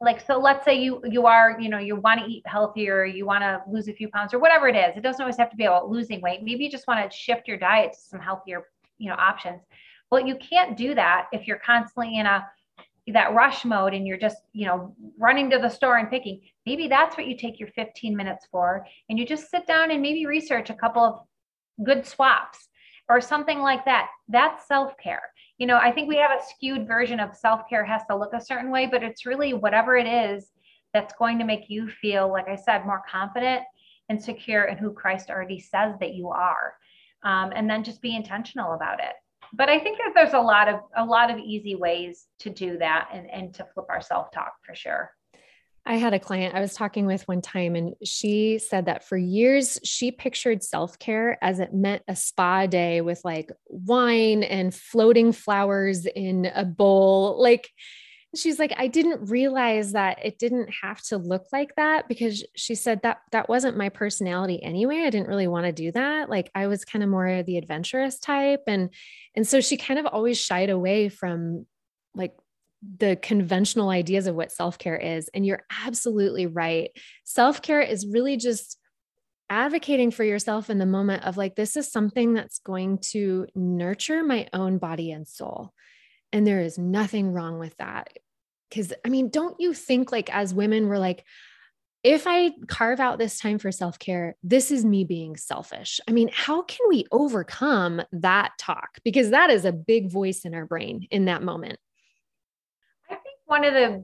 [0.00, 3.24] like so let's say you you are you know you want to eat healthier you
[3.24, 5.56] want to lose a few pounds or whatever it is it doesn't always have to
[5.56, 6.42] be about losing weight.
[6.42, 8.64] Maybe you just want to shift your diet to some healthier
[8.98, 9.62] you know options.
[10.10, 12.44] Well you can't do that if you're constantly in a
[13.12, 16.40] that rush mode and you're just you know running to the store and picking.
[16.66, 20.02] Maybe that's what you take your 15 minutes for and you just sit down and
[20.02, 21.20] maybe research a couple of
[21.86, 22.68] good swaps
[23.08, 24.08] or something like that.
[24.28, 25.31] That's self-care
[25.62, 28.32] you know, I think we have a skewed version of self care has to look
[28.32, 30.50] a certain way, but it's really whatever it is
[30.92, 33.62] that's going to make you feel, like I said, more confident
[34.08, 36.74] and secure in who Christ already says that you are.
[37.22, 39.12] Um, and then just be intentional about it.
[39.52, 42.76] But I think that there's a lot of a lot of easy ways to do
[42.78, 45.12] that and, and to flip our self talk for sure.
[45.84, 49.16] I had a client I was talking with one time, and she said that for
[49.16, 54.72] years she pictured self care as it meant a spa day with like wine and
[54.72, 57.42] floating flowers in a bowl.
[57.42, 57.68] Like,
[58.34, 62.74] she's like, I didn't realize that it didn't have to look like that because she
[62.74, 65.02] said that that wasn't my personality anyway.
[65.04, 66.30] I didn't really want to do that.
[66.30, 68.62] Like, I was kind of more the adventurous type.
[68.66, 68.90] And,
[69.34, 71.66] and so she kind of always shied away from
[72.14, 72.34] like
[72.98, 75.30] the conventional ideas of what self care is.
[75.32, 76.90] And you're absolutely right.
[77.24, 78.78] Self care is really just
[79.48, 84.24] advocating for yourself in the moment of like, this is something that's going to nurture
[84.24, 85.72] my own body and soul.
[86.32, 88.08] And there is nothing wrong with that.
[88.68, 91.24] Because, I mean, don't you think like as women, we're like,
[92.02, 96.00] if I carve out this time for self care, this is me being selfish.
[96.08, 98.98] I mean, how can we overcome that talk?
[99.04, 101.78] Because that is a big voice in our brain in that moment
[103.52, 104.02] one of the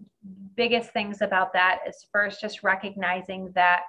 [0.56, 3.80] biggest things about that is first just recognizing that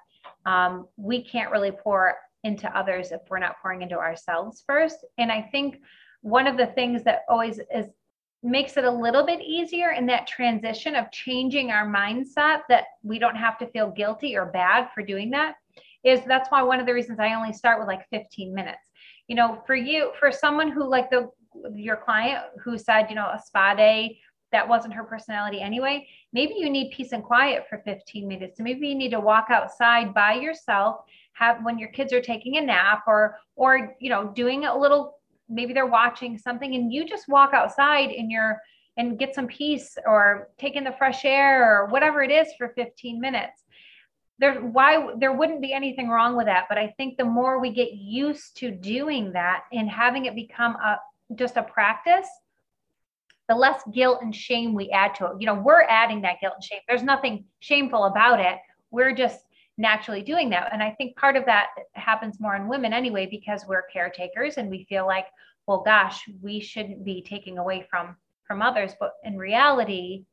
[0.45, 4.99] um, we can't really pour into others if we're not pouring into ourselves first.
[5.17, 5.81] And I think
[6.21, 7.87] one of the things that always is
[8.41, 13.19] makes it a little bit easier in that transition of changing our mindset that we
[13.19, 15.55] don't have to feel guilty or bad for doing that
[16.05, 18.87] is that's why one of the reasons I only start with like 15 minutes.
[19.27, 21.29] You know, for you, for someone who like the
[21.73, 24.19] your client who said, you know, a spa day
[24.51, 28.57] that wasn't her personality anyway, maybe you need peace and quiet for 15 minutes.
[28.57, 31.01] So maybe you need to walk outside by yourself,
[31.33, 35.15] have when your kids are taking a nap or or you know, doing a little
[35.49, 38.57] maybe they're watching something and you just walk outside in your
[38.97, 42.69] and get some peace or take in the fresh air or whatever it is for
[42.69, 43.63] 15 minutes
[44.39, 47.71] there why there wouldn't be anything wrong with that but i think the more we
[47.71, 50.97] get used to doing that and having it become a
[51.35, 52.27] just a practice
[53.49, 56.53] the less guilt and shame we add to it you know we're adding that guilt
[56.55, 58.57] and shame there's nothing shameful about it
[58.91, 59.43] we're just
[59.79, 60.69] naturally doing that.
[60.73, 64.69] And I think part of that happens more in women anyway, because we're caretakers and
[64.69, 65.25] we feel like,
[65.65, 68.91] well, gosh, we shouldn't be taking away from from others.
[68.99, 70.25] But in reality,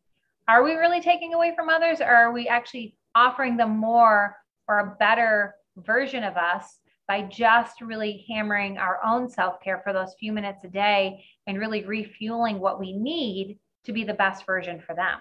[0.48, 4.36] are we really taking away from others or are we actually offering them more
[4.68, 10.14] or a better version of us by just really hammering our own self-care for those
[10.18, 14.82] few minutes a day and really refueling what we need to be the best version
[14.84, 15.18] for them.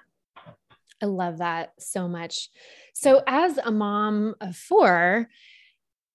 [1.02, 2.50] I love that so much.
[2.94, 5.28] So, as a mom of four,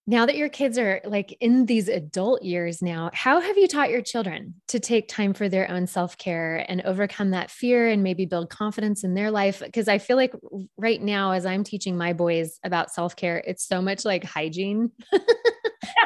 [0.07, 3.91] now that your kids are like in these adult years now, how have you taught
[3.91, 8.03] your children to take time for their own self care and overcome that fear and
[8.03, 9.61] maybe build confidence in their life?
[9.61, 10.35] Because I feel like
[10.77, 14.91] right now, as I'm teaching my boys about self care, it's so much like hygiene.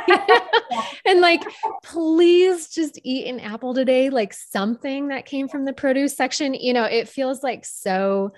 [1.07, 1.43] and like,
[1.83, 6.55] please just eat an apple today, like something that came from the produce section.
[6.55, 8.33] You know, it feels like so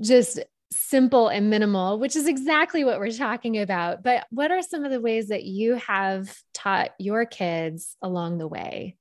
[0.00, 0.40] just
[0.72, 4.02] simple and minimal, which is exactly what we're talking about.
[4.02, 8.48] But what are some of the ways that you have taught your kids along the
[8.48, 8.96] way?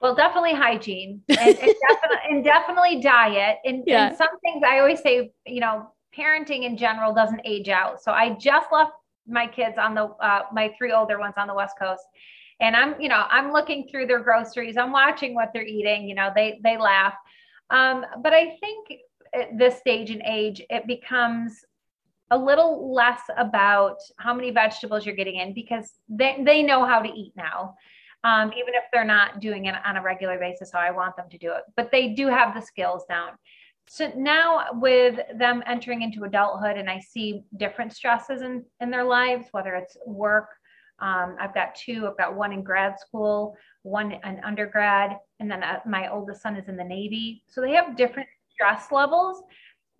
[0.00, 3.58] Well, definitely hygiene and, and, definitely, and definitely, diet.
[3.64, 4.08] And, yeah.
[4.08, 8.00] and some things I always say, you know, parenting in general doesn't age out.
[8.00, 8.92] So I just left
[9.28, 12.04] my kids on the, uh, my three older ones on the West Coast.
[12.60, 14.76] And I'm, you know, I'm looking through their groceries.
[14.76, 16.08] I'm watching what they're eating.
[16.08, 17.14] You know, they, they laugh.
[17.70, 18.88] Um, but I think
[19.34, 21.64] at this stage in age, it becomes
[22.30, 27.00] a little less about how many vegetables you're getting in because they, they know how
[27.00, 27.74] to eat now.
[28.24, 31.28] Um, even if they're not doing it on a regular basis, how I want them
[31.30, 33.30] to do it, but they do have the skills down.
[33.90, 39.04] So now with them entering into adulthood and I see different stresses in, in their
[39.04, 40.48] lives, whether it's work,
[41.00, 45.62] um, I've got two, I've got one in grad school, one an undergrad, and then
[45.62, 47.42] uh, my oldest son is in the Navy.
[47.48, 49.42] So they have different stress levels.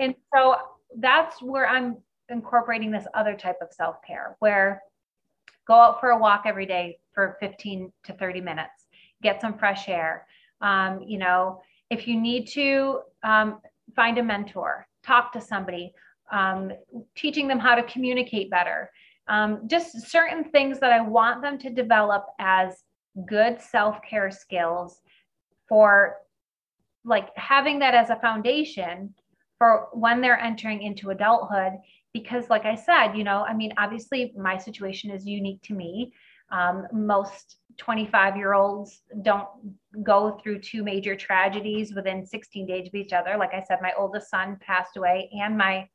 [0.01, 0.57] And so
[0.97, 1.99] that's where I'm
[2.29, 4.83] incorporating this other type of self care where
[5.67, 8.87] go out for a walk every day for 15 to 30 minutes,
[9.23, 10.27] get some fresh air.
[10.61, 13.61] Um, you know, if you need to um,
[13.95, 15.93] find a mentor, talk to somebody,
[16.31, 16.73] um,
[17.15, 18.91] teaching them how to communicate better.
[19.29, 22.83] Um, just certain things that I want them to develop as
[23.27, 25.01] good self care skills
[25.69, 26.17] for
[27.05, 29.15] like having that as a foundation
[29.59, 31.73] for when they're entering into adulthood
[32.13, 36.13] because like i said you know i mean obviously my situation is unique to me
[36.51, 39.49] um, most 25 year olds don't
[40.03, 43.93] go through two major tragedies within 16 days of each other like i said my
[43.97, 45.89] oldest son passed away and my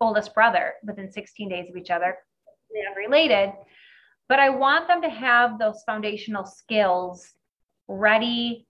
[0.00, 2.18] oldest brother within 16 days of each other
[2.90, 3.50] unrelated
[4.28, 7.32] but i want them to have those foundational skills
[7.88, 8.66] ready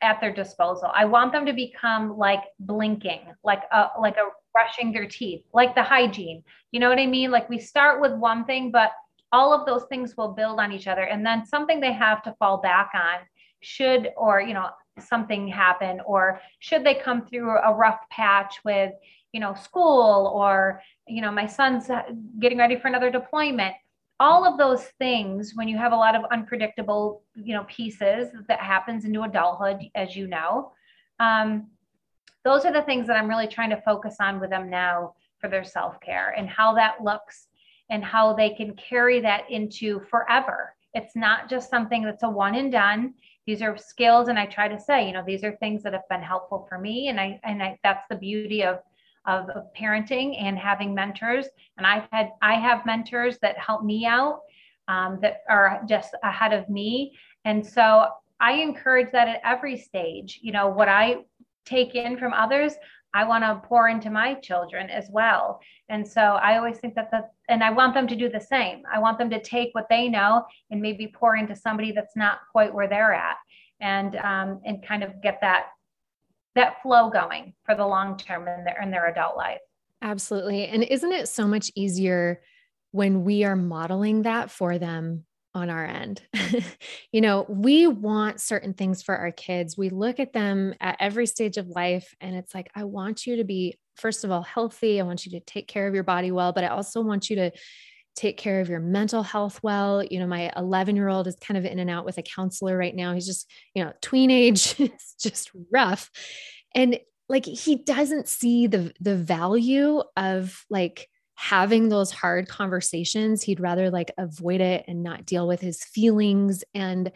[0.00, 0.90] at their disposal.
[0.94, 5.74] I want them to become like blinking, like a like a brushing their teeth, like
[5.74, 6.42] the hygiene.
[6.72, 7.30] You know what I mean?
[7.30, 8.92] Like we start with one thing, but
[9.32, 11.02] all of those things will build on each other.
[11.02, 13.20] And then something they have to fall back on
[13.60, 14.68] should or you know
[14.98, 18.92] something happen or should they come through a rough patch with
[19.32, 21.88] you know school or you know my son's
[22.40, 23.74] getting ready for another deployment.
[24.20, 28.60] All of those things when you have a lot of unpredictable you know pieces that
[28.60, 30.72] happens into adulthood as you know
[31.18, 31.68] um,
[32.44, 35.48] those are the things that i'm really trying to focus on with them now for
[35.48, 37.48] their self-care and how that looks
[37.92, 42.56] and how they can carry that into forever it's not just something that's a one
[42.56, 43.14] and done
[43.46, 46.08] these are skills and i try to say you know these are things that have
[46.10, 48.80] been helpful for me and i and I, that's the beauty of
[49.26, 51.46] of, parenting and having mentors.
[51.78, 54.40] And I've had, I have mentors that help me out
[54.88, 57.16] um, that are just ahead of me.
[57.44, 58.06] And so
[58.40, 60.40] I encourage that at every stage.
[60.42, 61.18] You know, what I
[61.64, 62.74] take in from others,
[63.14, 65.60] I want to pour into my children as well.
[65.88, 68.82] And so I always think that the, and I want them to do the same.
[68.90, 72.38] I want them to take what they know and maybe pour into somebody that's not
[72.50, 73.36] quite where they're at
[73.80, 75.66] and, um, and kind of get that,
[76.54, 79.60] that flow going for the long term in their, in their adult life.
[80.00, 80.66] Absolutely.
[80.66, 82.42] And isn't it so much easier
[82.90, 85.24] when we are modeling that for them
[85.54, 86.22] on our end.
[87.12, 89.76] you know, we want certain things for our kids.
[89.76, 93.36] We look at them at every stage of life and it's like, I want you
[93.36, 95.00] to be, first of all, healthy.
[95.00, 97.36] I want you to take care of your body well, but I also want you
[97.36, 97.50] to
[98.14, 100.02] take care of your mental health well.
[100.02, 102.76] You know, my 11 year old is kind of in and out with a counselor
[102.76, 103.14] right now.
[103.14, 104.74] He's just, you know, tween age.
[104.78, 106.10] it's just rough.
[106.74, 106.98] And
[107.28, 113.42] like he doesn't see the the value of like having those hard conversations.
[113.42, 116.64] He'd rather like avoid it and not deal with his feelings.
[116.74, 117.10] And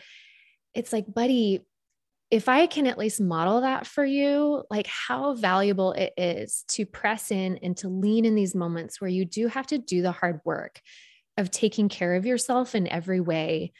[0.75, 1.61] it's like, buddy,
[2.31, 6.85] if I can at least model that for you, like how valuable it is to
[6.85, 10.13] press in and to lean in these moments where you do have to do the
[10.13, 10.81] hard work
[11.37, 13.73] of taking care of yourself in every way.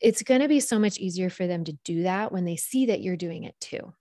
[0.00, 2.86] It's going to be so much easier for them to do that when they see
[2.86, 3.94] that you're doing it too.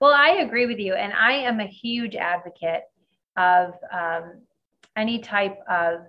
[0.00, 0.94] Well, I agree with you.
[0.94, 2.84] And I am a huge advocate
[3.36, 4.42] of um,
[4.96, 6.00] any type of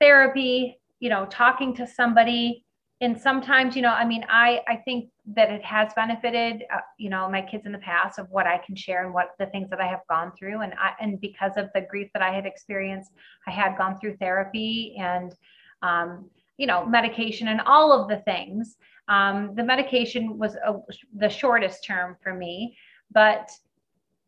[0.00, 2.64] therapy, you know, talking to somebody.
[3.00, 7.10] And sometimes, you know, I mean, I, I think that it has benefited, uh, you
[7.10, 9.68] know, my kids in the past of what I can share and what the things
[9.70, 10.62] that I have gone through.
[10.62, 13.10] And I, and because of the grief that I had experienced,
[13.46, 15.34] I had gone through therapy and,
[15.82, 18.76] um, you know, medication and all of the things.
[19.08, 20.76] Um, the medication was a,
[21.16, 22.76] the shortest term for me,
[23.10, 23.50] but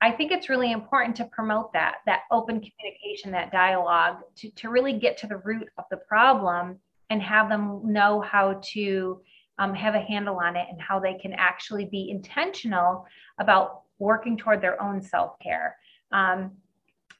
[0.06, 4.68] I think it's really important to promote that, that open communication, that dialogue to, to
[4.68, 6.78] really get to the root of the problem
[7.10, 9.20] and have them know how to
[9.58, 13.04] um, have a handle on it and how they can actually be intentional
[13.40, 15.76] about working toward their own self care.
[16.12, 16.52] Um,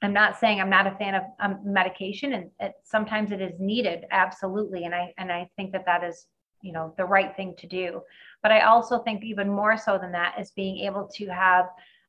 [0.01, 3.59] I'm not saying I'm not a fan of um, medication, and it, sometimes it is
[3.59, 6.27] needed, absolutely, and I and I think that that is
[6.61, 8.01] you know the right thing to do.
[8.43, 11.65] But I also think even more so than that is being able to have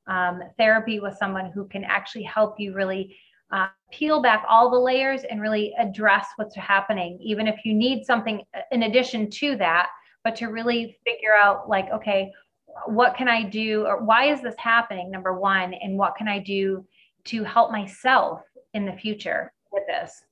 [0.08, 3.16] um, therapy with someone who can actually help you really
[3.52, 8.04] uh, peel back all the layers and really address what's happening, even if you need
[8.04, 8.42] something
[8.72, 9.88] in addition to that,
[10.24, 12.30] but to really figure out, like, okay,
[12.86, 15.10] what can I do, or why is this happening?
[15.10, 16.84] Number one, and what can I do
[17.24, 18.42] to help myself
[18.74, 20.22] in the future with this?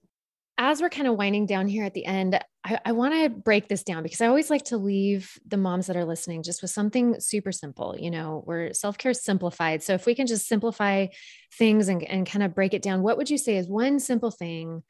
[0.58, 3.68] As we're kind of winding down here at the end, I, I want to break
[3.68, 6.70] this down because I always like to leave the moms that are listening just with
[6.70, 7.94] something super simple.
[7.98, 9.82] You know, where self care simplified.
[9.82, 11.08] So if we can just simplify
[11.54, 14.30] things and, and kind of break it down, what would you say is one simple
[14.30, 14.82] thing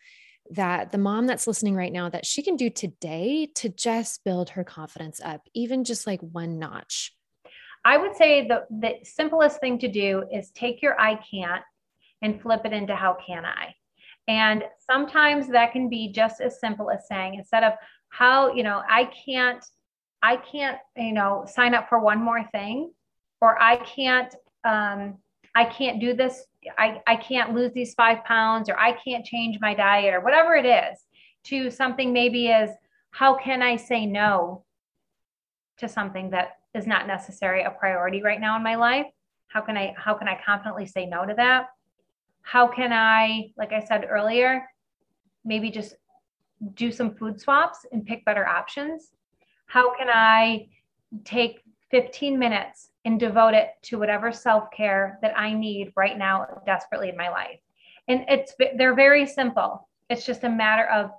[0.51, 4.51] that the mom that's listening right now that she can do today to just build
[4.51, 7.13] her confidence up, even just like one notch?
[7.85, 11.63] I would say the, the simplest thing to do is take your I can't
[12.21, 13.76] and flip it into how can I
[14.29, 17.75] and sometimes that can be just as simple as saying, instead of
[18.09, 19.65] how, you know, I can't,
[20.23, 22.93] I can't, you know, sign up for one more thing,
[23.41, 25.19] or I can't, um,
[25.55, 26.45] I can't do this.
[26.77, 30.55] I, I can't lose these five pounds, or I can't change my diet, or whatever
[30.57, 30.99] it is,
[31.45, 32.71] to something maybe is
[33.11, 34.65] how can I say no
[35.79, 39.07] to something that is not necessary a priority right now in my life?
[39.49, 41.69] How can I how can I confidently say no to that?
[42.47, 44.65] How can I, like I said earlier,
[45.45, 45.97] maybe just
[46.75, 49.11] do some food swaps and pick better options?
[49.67, 50.69] How can I
[51.25, 57.09] take 15 minutes and devote it to whatever self-care that I need right now desperately
[57.09, 57.59] in my life?
[58.07, 59.89] And it's they're very simple.
[60.09, 61.11] It's just a matter of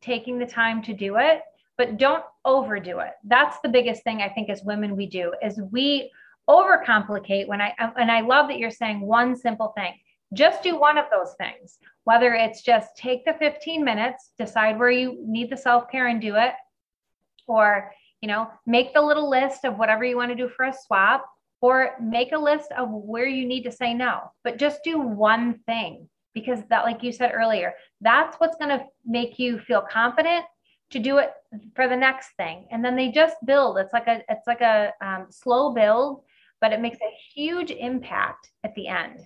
[0.00, 1.42] taking the time to do it,
[1.76, 3.12] but don't overdo it.
[3.24, 6.10] That's the biggest thing I think as women we do is we
[6.48, 9.92] overcomplicate when I and I love that you're saying one simple thing
[10.32, 14.90] just do one of those things, whether it's just take the 15 minutes, decide where
[14.90, 16.54] you need the self care and do it,
[17.46, 20.74] or, you know, make the little list of whatever you want to do for a
[20.74, 21.26] swap,
[21.60, 25.58] or make a list of where you need to say no, but just do one
[25.66, 30.44] thing because that, like you said earlier, that's what's going to make you feel confident
[30.90, 31.32] to do it
[31.74, 32.66] for the next thing.
[32.70, 33.78] And then they just build.
[33.78, 36.22] It's like a, it's like a um, slow build,
[36.60, 39.20] but it makes a huge impact at the end.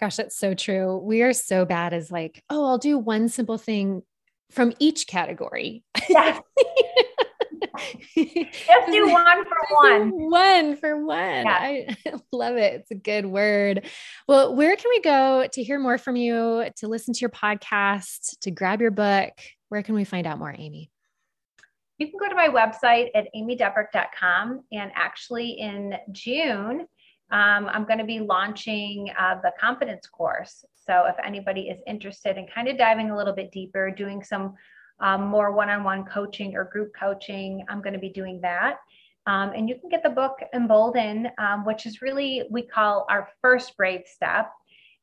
[0.00, 0.98] Gosh, that's so true.
[0.98, 4.02] We are so bad as like, oh, I'll do one simple thing
[4.50, 5.84] from each category.
[6.08, 6.40] Yeah.
[8.16, 10.10] Just do one for one.
[10.30, 11.18] One for one.
[11.18, 11.58] Yeah.
[11.60, 11.96] I
[12.32, 12.74] love it.
[12.74, 13.86] It's a good word.
[14.26, 18.38] Well, where can we go to hear more from you, to listen to your podcast,
[18.40, 19.32] to grab your book?
[19.68, 20.90] Where can we find out more, Amy?
[21.98, 24.64] You can go to my website at amydebrucque.com.
[24.72, 26.86] And actually, in June,
[27.30, 30.64] um, I'm going to be launching uh, the confidence course.
[30.74, 34.54] So if anybody is interested in kind of diving a little bit deeper, doing some
[35.00, 38.78] um, more one on one coaching or group coaching, I'm going to be doing that.
[39.26, 43.28] Um, and you can get the book Embolden, um, which is really, we call our
[43.42, 44.50] first brave step.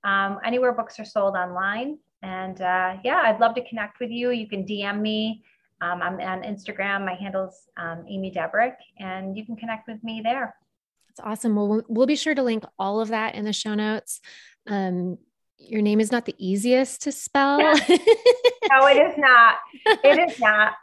[0.04, 2.00] Um, anywhere books are sold online.
[2.24, 4.32] And uh, yeah, I'd love to connect with you.
[4.32, 5.44] You can DM me.
[5.82, 7.06] Um, I'm on Instagram.
[7.06, 10.56] My handle's Amy Debrucque, and you can connect with me there.
[11.18, 11.56] That's awesome.
[11.56, 14.20] Well, we'll be sure to link all of that in the show notes.
[14.68, 15.18] Um,
[15.58, 17.58] your name is not the easiest to spell.
[17.60, 19.56] no, it is not.
[20.04, 20.74] It is not.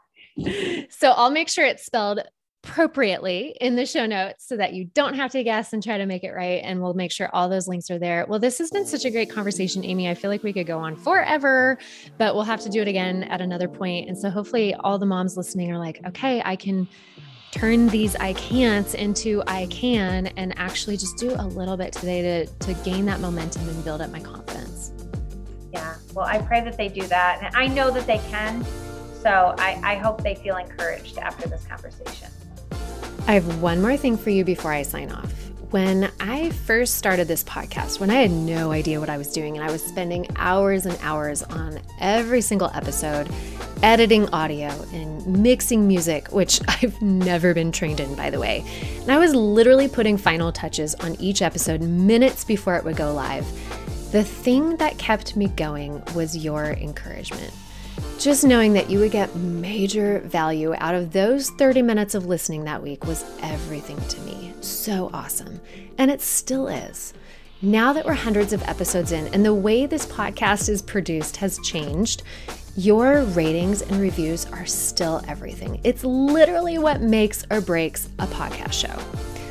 [0.90, 2.20] So I'll make sure it's spelled
[2.64, 6.06] appropriately in the show notes so that you don't have to guess and try to
[6.06, 6.62] make it right.
[6.64, 8.24] And we'll make sure all those links are there.
[8.26, 10.08] Well, this has been such a great conversation, Amy.
[10.08, 11.76] I feel like we could go on forever,
[12.16, 14.08] but we'll have to do it again at another point.
[14.08, 16.88] And so hopefully all the moms listening are like, okay, I can
[17.52, 22.22] turn these I can'ts into I can and actually just do a little bit today
[22.22, 24.92] to, to gain that momentum and build up my confidence.
[25.70, 25.94] Yeah.
[26.14, 27.40] Well, I pray that they do that.
[27.42, 28.64] And I know that they can.
[29.22, 32.28] So I, I hope they feel encouraged after this conversation.
[33.28, 35.51] I have one more thing for you before I sign off.
[35.72, 39.56] When I first started this podcast, when I had no idea what I was doing
[39.56, 43.26] and I was spending hours and hours on every single episode,
[43.82, 48.66] editing audio and mixing music, which I've never been trained in, by the way.
[49.00, 53.14] And I was literally putting final touches on each episode minutes before it would go
[53.14, 53.46] live.
[54.12, 57.50] The thing that kept me going was your encouragement.
[58.22, 62.62] Just knowing that you would get major value out of those 30 minutes of listening
[62.62, 64.54] that week was everything to me.
[64.60, 65.60] So awesome.
[65.98, 67.14] And it still is.
[67.62, 71.58] Now that we're hundreds of episodes in and the way this podcast is produced has
[71.64, 72.22] changed,
[72.76, 75.80] your ratings and reviews are still everything.
[75.82, 78.96] It's literally what makes or breaks a podcast show.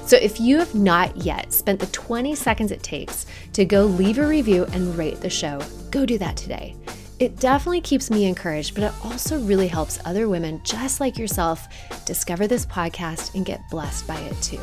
[0.08, 4.18] So if you have not yet spent the 20 seconds it takes to go leave
[4.18, 5.60] a review and rate the show,
[5.90, 6.78] go do that today.
[7.22, 11.68] It definitely keeps me encouraged, but it also really helps other women just like yourself
[12.04, 14.60] discover this podcast and get blessed by it too.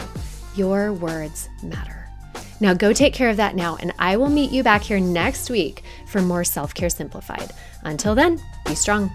[0.57, 2.09] Your words matter.
[2.61, 5.51] Now go take care of that now, and I will meet you back here next
[5.51, 7.53] week for more Self Care Simplified.
[7.85, 9.09] Until then, be strong.